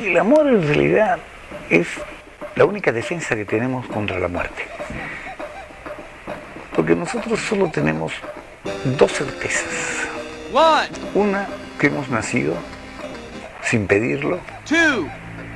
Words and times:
El 0.00 0.18
amor 0.18 0.46
en 0.46 0.66
realidad 0.66 1.18
es 1.68 1.86
la 2.56 2.64
única 2.64 2.90
defensa 2.90 3.36
que 3.36 3.44
tenemos 3.44 3.86
contra 3.86 4.18
la 4.18 4.28
muerte. 4.28 4.64
Porque 6.74 6.96
nosotros 6.96 7.38
solo 7.38 7.70
tenemos 7.70 8.14
dos 8.96 9.12
certezas. 9.12 10.08
Una, 11.12 11.46
que 11.78 11.88
hemos 11.88 12.08
nacido 12.08 12.54
sin 13.62 13.86
pedirlo. 13.86 14.40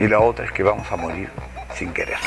Y 0.00 0.08
la 0.08 0.20
otra 0.20 0.46
es 0.46 0.52
que 0.52 0.62
vamos 0.62 0.90
a 0.90 0.96
morir 0.96 1.28
sin 1.74 1.92
quererlo. 1.92 2.26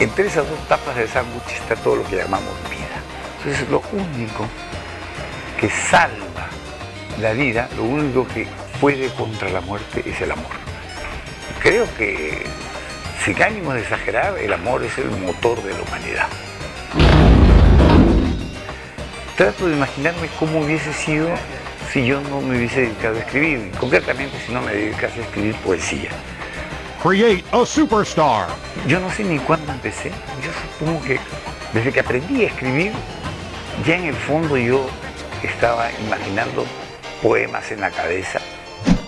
Entre 0.00 0.26
esas 0.26 0.48
dos 0.50 0.58
tapas 0.66 0.96
del 0.96 1.08
sándwich 1.08 1.52
está 1.52 1.76
todo 1.76 1.94
lo 1.94 2.04
que 2.04 2.16
llamamos 2.16 2.54
vida. 2.68 2.98
Entonces 3.38 3.68
lo 3.68 3.80
único 3.92 4.48
que 5.60 5.70
salva 5.70 6.48
la 7.20 7.34
vida, 7.34 7.68
lo 7.76 7.84
único 7.84 8.26
que 8.26 8.48
puede 8.80 9.10
contra 9.10 9.48
la 9.48 9.60
muerte 9.60 10.02
es 10.04 10.20
el 10.20 10.32
amor. 10.32 10.71
Creo 11.62 11.86
que, 11.96 12.42
sin 13.24 13.40
ánimo 13.40 13.72
de 13.72 13.82
exagerar, 13.82 14.36
el 14.36 14.52
amor 14.52 14.82
es 14.82 14.98
el 14.98 15.08
motor 15.12 15.62
de 15.62 15.72
la 15.72 15.82
humanidad. 15.82 16.26
Trato 19.36 19.68
de 19.68 19.76
imaginarme 19.76 20.28
cómo 20.40 20.62
hubiese 20.62 20.92
sido 20.92 21.28
si 21.92 22.04
yo 22.04 22.20
no 22.22 22.40
me 22.40 22.56
hubiese 22.56 22.80
dedicado 22.80 23.16
a 23.16 23.20
escribir, 23.20 23.70
concretamente 23.78 24.36
si 24.44 24.52
no 24.52 24.60
me 24.60 24.72
dedicase 24.72 25.20
a 25.20 25.22
escribir 25.22 25.54
poesía. 25.56 26.10
Create 27.00 27.44
a 27.52 27.64
superstar. 27.64 28.48
Yo 28.88 28.98
no 28.98 29.08
sé 29.12 29.22
ni 29.22 29.38
cuándo 29.38 29.70
empecé, 29.70 30.10
yo 30.10 30.50
supongo 30.78 31.00
que 31.04 31.20
desde 31.72 31.92
que 31.92 32.00
aprendí 32.00 32.42
a 32.42 32.48
escribir, 32.48 32.90
ya 33.86 33.98
en 33.98 34.06
el 34.06 34.16
fondo 34.16 34.56
yo 34.56 34.90
estaba 35.44 35.92
imaginando 36.04 36.66
poemas 37.22 37.70
en 37.70 37.82
la 37.82 37.90
cabeza. 37.92 38.40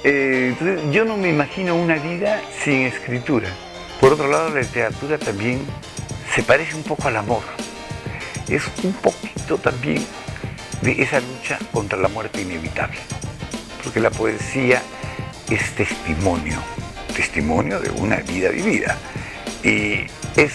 Eh, 0.06 0.54
yo 0.92 1.06
no 1.06 1.16
me 1.16 1.30
imagino 1.30 1.74
una 1.74 1.94
vida 1.94 2.42
sin 2.62 2.82
escritura. 2.82 3.48
Por 4.02 4.12
otro 4.12 4.28
lado, 4.28 4.50
la 4.50 4.60
literatura 4.60 5.16
también 5.16 5.64
se 6.34 6.42
parece 6.42 6.76
un 6.76 6.82
poco 6.82 7.08
al 7.08 7.16
amor. 7.16 7.42
Es 8.46 8.64
un 8.82 8.92
poquito 8.92 9.56
también 9.56 10.04
de 10.82 11.00
esa 11.02 11.20
lucha 11.20 11.58
contra 11.72 11.98
la 11.98 12.08
muerte 12.08 12.42
inevitable. 12.42 12.98
Porque 13.82 13.98
la 13.98 14.10
poesía 14.10 14.82
es 15.48 15.74
testimonio, 15.74 16.58
testimonio 17.16 17.80
de 17.80 17.88
una 17.90 18.16
vida 18.16 18.50
vivida. 18.50 18.98
Y 19.62 20.04
es 20.36 20.52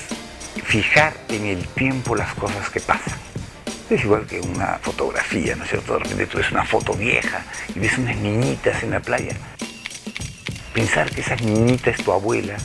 fijar 0.64 1.14
en 1.28 1.48
el 1.48 1.68
tiempo 1.70 2.16
las 2.16 2.36
cosas 2.36 2.70
que 2.70 2.82
pasan. 2.82 3.29
Es 3.90 4.04
igual 4.04 4.28
que 4.28 4.40
una 4.40 4.78
fotografía, 4.78 5.56
¿no 5.56 5.64
es 5.64 5.72
cierto? 5.72 5.94
De 5.94 6.00
repente 6.00 6.28
tú 6.28 6.38
ves 6.38 6.52
una 6.52 6.64
foto 6.64 6.94
vieja 6.94 7.44
y 7.73 7.80
ves 7.80 7.98
unas 7.98 8.16
niñitas 8.18 8.84
en 8.84 8.92
la 8.92 9.00
playa. 9.00 9.36
Pensar 10.73 11.09
que 11.09 11.22
esa 11.22 11.36
niñita 11.38 11.90
es 11.90 11.98
tu 12.04 12.12
abuela, 12.12 12.56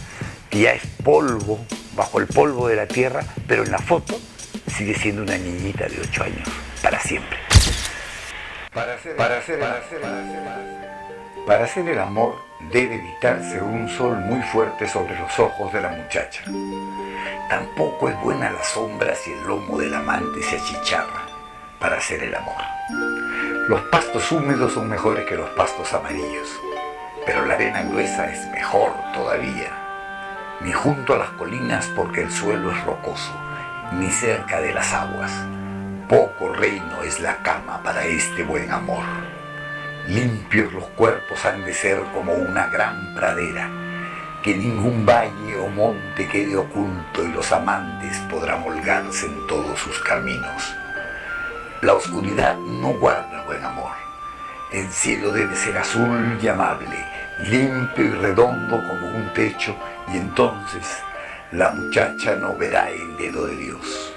que 0.50 0.60
ya 0.60 0.72
es 0.72 0.82
polvo, 1.02 1.64
bajo 1.96 2.20
el 2.20 2.26
polvo 2.26 2.68
de 2.68 2.76
la 2.76 2.86
tierra, 2.86 3.24
pero 3.48 3.64
en 3.64 3.70
la 3.70 3.78
foto 3.78 4.20
sigue 4.76 4.94
siendo 4.94 5.22
una 5.22 5.38
niñita 5.38 5.88
de 5.88 5.98
8 6.00 6.24
años, 6.24 6.48
para 6.82 7.00
siempre. 7.00 7.43
Para 8.74 8.94
hacer, 8.94 9.14
para 9.14 9.38
hacer, 9.38 9.60
para 9.60 9.78
hacer, 9.78 10.00
para 11.46 11.64
hacer 11.64 11.88
el 11.88 11.98
amor 12.00 12.34
debe 12.72 12.96
evitarse 12.96 13.62
un 13.62 13.88
sol 13.88 14.16
muy 14.16 14.42
fuerte 14.42 14.88
sobre 14.88 15.16
los 15.16 15.38
ojos 15.38 15.72
de 15.72 15.80
la 15.80 15.90
muchacha. 15.90 16.42
Tampoco 17.48 18.08
es 18.08 18.20
buena 18.20 18.50
la 18.50 18.64
sombra 18.64 19.14
si 19.14 19.30
el 19.30 19.44
lomo 19.44 19.78
del 19.78 19.94
amante 19.94 20.42
se 20.42 20.56
achicharra 20.56 21.22
para 21.78 21.98
hacer 21.98 22.24
el 22.24 22.34
amor. 22.34 22.60
Los 23.68 23.80
pastos 23.82 24.32
húmedos 24.32 24.72
son 24.72 24.88
mejores 24.88 25.24
que 25.26 25.36
los 25.36 25.50
pastos 25.50 25.94
amarillos, 25.94 26.48
pero 27.24 27.46
la 27.46 27.54
arena 27.54 27.84
gruesa 27.84 28.28
es 28.28 28.44
mejor 28.48 28.90
todavía. 29.12 29.70
Ni 30.62 30.72
junto 30.72 31.14
a 31.14 31.18
las 31.18 31.30
colinas 31.30 31.86
porque 31.94 32.22
el 32.22 32.32
suelo 32.32 32.72
es 32.72 32.84
rocoso, 32.84 33.32
ni 33.92 34.10
cerca 34.10 34.60
de 34.60 34.74
las 34.74 34.92
aguas 34.92 35.30
poco 36.08 36.52
reino 36.52 37.02
es 37.02 37.20
la 37.20 37.36
cama 37.42 37.82
para 37.82 38.04
este 38.04 38.42
buen 38.42 38.70
amor. 38.70 39.04
Limpios 40.06 40.72
los 40.72 40.84
cuerpos 40.90 41.44
han 41.44 41.64
de 41.64 41.72
ser 41.72 42.00
como 42.12 42.34
una 42.34 42.66
gran 42.66 43.14
pradera, 43.14 43.70
que 44.42 44.54
ningún 44.54 45.06
valle 45.06 45.56
o 45.58 45.68
monte 45.68 46.28
quede 46.28 46.56
oculto 46.56 47.24
y 47.24 47.32
los 47.32 47.50
amantes 47.52 48.18
podrán 48.30 48.62
holgarse 48.64 49.26
en 49.26 49.46
todos 49.46 49.78
sus 49.78 49.98
caminos. 50.00 50.74
La 51.80 51.94
oscuridad 51.94 52.56
no 52.56 52.88
guarda 52.94 53.44
buen 53.44 53.64
amor. 53.64 53.92
El 54.72 54.90
cielo 54.90 55.32
debe 55.32 55.54
ser 55.56 55.78
azul 55.78 56.38
y 56.42 56.48
amable, 56.48 57.06
limpio 57.48 58.04
y 58.04 58.10
redondo 58.10 58.76
como 58.76 59.06
un 59.06 59.32
techo, 59.32 59.74
y 60.12 60.18
entonces 60.18 61.02
la 61.52 61.70
muchacha 61.70 62.36
no 62.36 62.56
verá 62.56 62.90
el 62.90 63.16
dedo 63.16 63.46
de 63.46 63.56
Dios 63.56 64.13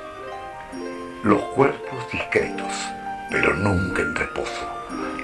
los 1.27 1.41
cuerpos 1.55 2.09
discretos, 2.09 2.71
pero 3.29 3.53
nunca 3.53 4.01
en 4.01 4.15
reposo, 4.15 4.65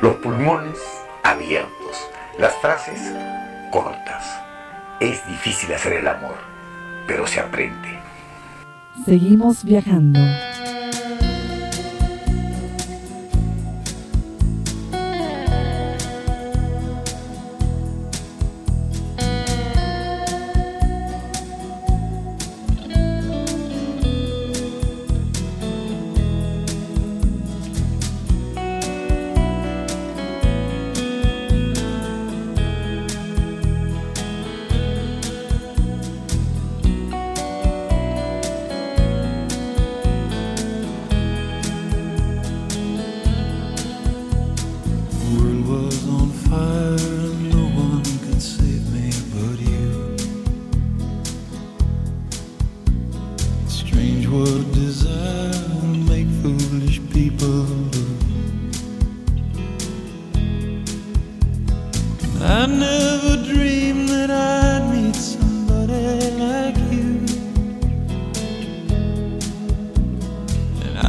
los 0.01 0.15
pulmones 0.15 0.77
abiertos, 1.23 2.09
las 2.37 2.53
frases 2.57 2.99
cortas. 3.71 4.41
Es 4.99 5.25
difícil 5.27 5.73
hacer 5.73 5.93
el 5.93 6.07
amor, 6.09 6.35
pero 7.07 7.25
se 7.25 7.39
aprende. 7.39 7.99
Seguimos 9.05 9.63
viajando. 9.63 10.19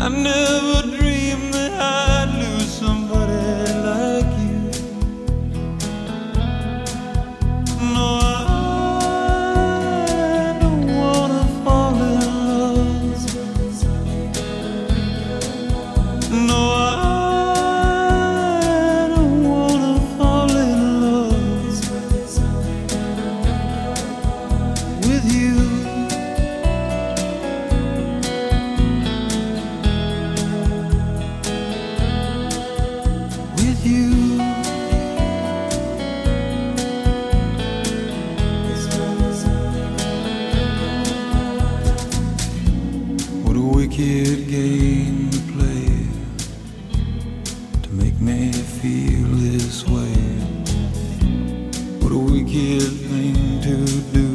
I 0.05 0.11
never 0.11 0.74
kid 43.97 44.49
game 44.49 45.31
to 45.31 45.39
play 45.53 45.87
to 47.81 47.89
make 47.93 48.21
me 48.21 48.51
feel 48.51 49.29
this 49.37 49.87
way. 49.87 50.19
What 52.03 52.11
a 52.11 52.19
wicked 52.19 52.91
thing 53.09 53.37
to 53.63 53.77
do 54.19 54.29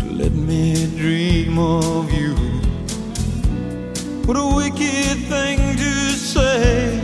to 0.00 0.12
let 0.12 0.32
me 0.32 0.88
dream 0.96 1.56
of 1.60 2.12
you. 2.12 2.34
What 4.26 4.36
a 4.36 4.56
wicked 4.56 5.18
thing 5.30 5.76
to 5.76 5.92
say. 6.32 6.98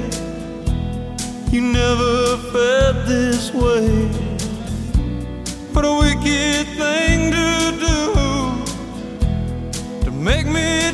You 1.52 1.60
never 1.60 2.36
felt 2.52 3.06
this 3.06 3.54
way. 3.54 4.08
What 5.72 5.84
a 5.84 5.94
wicked 6.00 6.66
thing. 6.76 7.07
take 10.38 10.46
me 10.46 10.87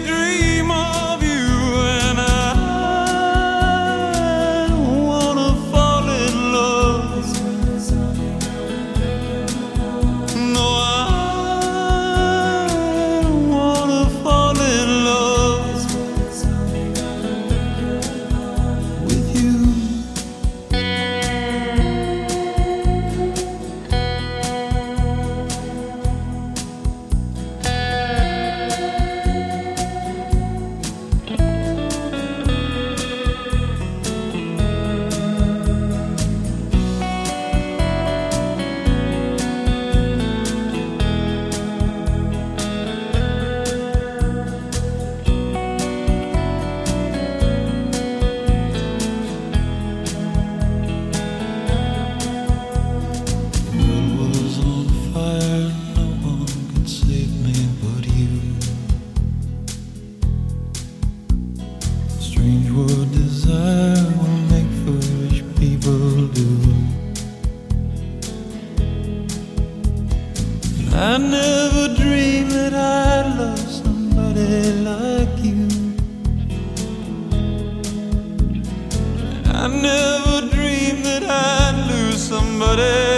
I 70.96 71.18
never 71.18 71.92
dreamed 71.96 72.52
that 72.52 72.72
I'd 72.72 73.36
love 73.36 73.58
somebody 73.58 74.72
like 74.82 75.38
you. 75.42 75.66
I 79.52 79.66
never 79.66 80.48
dreamed 80.54 81.04
that 81.04 81.24
I'd 81.24 81.90
lose 81.90 82.22
somebody. 82.22 83.13